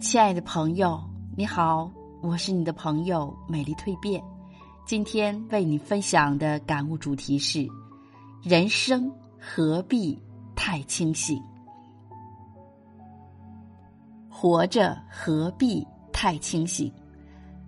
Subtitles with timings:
[0.00, 1.02] 亲爱的朋友，
[1.36, 1.90] 你好，
[2.22, 4.22] 我是你的朋友美丽蜕变。
[4.86, 7.68] 今天为你分享的感悟主题是：
[8.40, 10.16] 人生何必
[10.54, 11.42] 太清醒？
[14.28, 16.92] 活着何必太清醒？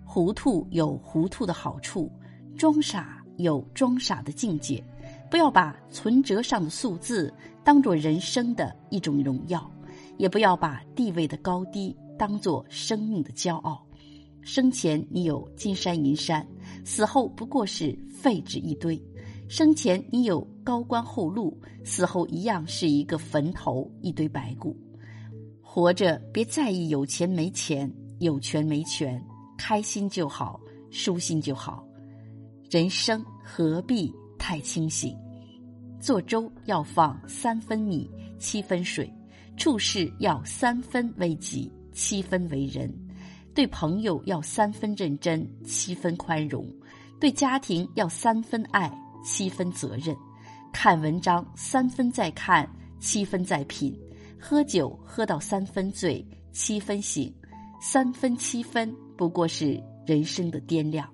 [0.05, 2.09] 糊涂有糊涂的好处，
[2.57, 4.81] 装傻有装傻的境界。
[5.29, 9.69] 不要把存折上的数字当做人生的一种荣耀，
[10.17, 11.93] 也不要把地位的高低。
[12.21, 13.83] 当做生命的骄傲，
[14.41, 16.47] 生前你有金山银山，
[16.85, 18.95] 死后不过是废纸一堆；
[19.49, 24.77] 生前你有高官厚禄，死后一样是一个坟头一堆白骨。
[25.63, 29.19] 活着别在意有钱没钱，有权没权，
[29.57, 31.83] 开心就好，舒心就好。
[32.69, 35.17] 人生何必太清醒？
[35.99, 38.07] 做粥要放三分米，
[38.37, 39.07] 七分水；
[39.57, 41.71] 处事要三分为己。
[41.91, 42.91] 七分为人，
[43.53, 46.63] 对朋友要三分认真，七分宽容；
[47.19, 48.91] 对家庭要三分爱，
[49.23, 50.15] 七分责任。
[50.71, 52.67] 看文章三分在看，
[52.99, 53.93] 七分在品；
[54.39, 57.33] 喝酒喝到三分醉，七分醒。
[57.81, 61.09] 三分七分不过是人生的掂量。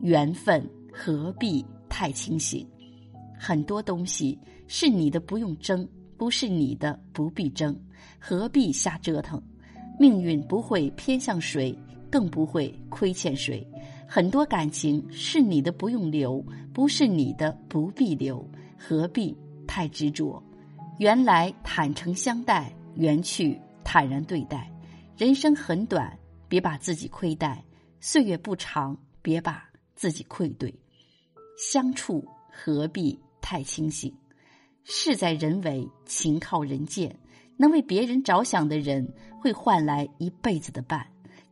[0.00, 2.66] 缘分何必太清醒？
[3.38, 7.78] 很多东西是你的不用争，不是你的不必争，
[8.18, 9.40] 何必瞎折腾？
[9.98, 11.76] 命运不会偏向谁，
[12.10, 13.66] 更不会亏欠谁。
[14.08, 18.46] 很多感情是你的，不用留；不是你的，不必留。
[18.78, 20.42] 何必太执着？
[20.98, 24.70] 缘来坦诚相待，缘去坦然对待。
[25.16, 26.18] 人生很短，
[26.48, 27.62] 别把自己亏待；
[28.00, 30.74] 岁月不长，别把自己愧对。
[31.56, 34.12] 相处何必太清醒？
[34.84, 37.16] 事在人为，情靠人见。
[37.62, 39.08] 能为别人着想的人，
[39.40, 40.98] 会换来一辈子的伴；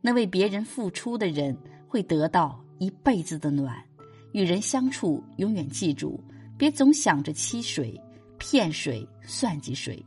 [0.01, 1.57] 能为别人付出的人，
[1.87, 3.81] 会得到一辈子的暖。
[4.33, 6.19] 与人相处，永远记住，
[6.57, 7.97] 别总想着欺谁、
[8.37, 10.05] 骗谁、算计谁。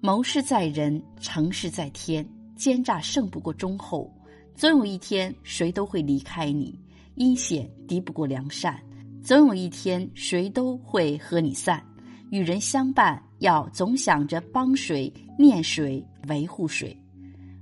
[0.00, 2.26] 谋事在人，成事在天。
[2.56, 4.10] 奸诈胜不过忠厚，
[4.54, 6.80] 总有一天，谁都会离开你。
[7.16, 8.82] 阴险敌不过良善，
[9.22, 11.84] 总有一天，谁都会和你散。
[12.30, 15.12] 与人相伴，要总想着帮谁。
[15.38, 16.96] 念谁维护谁？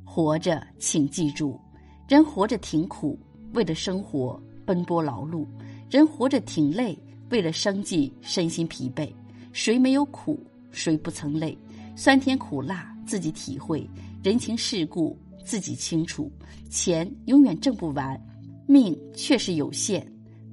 [0.05, 1.61] 活着，请记住，
[2.09, 3.19] 人活着挺苦，
[3.53, 5.45] 为了生活奔波劳碌；
[5.91, 6.97] 人活着挺累，
[7.31, 9.13] 为了生计身心疲惫。
[9.53, 10.39] 谁没有苦？
[10.71, 11.59] 谁不曾累？
[11.97, 13.85] 酸甜苦辣自己体会，
[14.23, 16.31] 人情世故自己清楚。
[16.71, 18.21] 钱永远挣不完，
[18.69, 20.07] 命却是有限。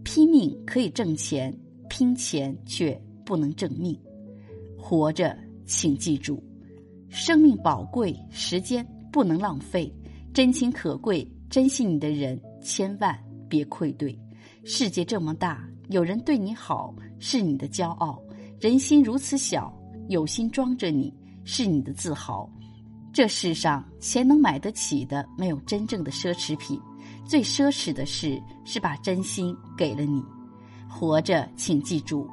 [0.03, 1.55] 拼命可以挣钱，
[1.87, 2.99] 拼钱却
[3.31, 3.97] 不能挣命。
[4.77, 6.43] 活着，请记住。
[7.07, 9.89] 生命宝贵，时间不能浪费，
[10.33, 14.19] 真情可贵，珍惜你的人千万别愧对。
[14.65, 18.21] 世界这么大，有人对你好是你的骄傲；
[18.59, 19.73] 人心如此小，
[20.09, 21.13] 有心装着你
[21.45, 22.51] 是你的自豪。
[23.13, 26.77] 这世上钱能买得起的，没有真正的奢侈品。
[27.25, 30.21] 最奢侈的事是把真心给了你。
[30.89, 32.29] 活着，请记住，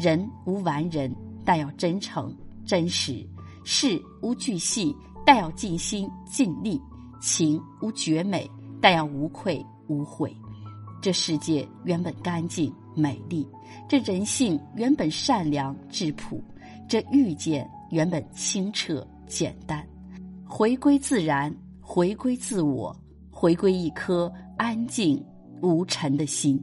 [0.00, 2.34] 人无完人，但要真诚
[2.64, 3.26] 真实。
[3.64, 4.94] 事无巨细，
[5.24, 6.78] 但要尽心尽力；
[7.20, 8.50] 情无绝美，
[8.80, 10.34] 但要无愧无悔。
[11.00, 13.46] 这世界原本干净美丽，
[13.88, 16.42] 这人性原本善良质朴，
[16.88, 19.86] 这遇见原本清澈简单。
[20.46, 22.94] 回归自然，回归自我，
[23.30, 25.22] 回归一颗安静
[25.62, 26.62] 无尘的心。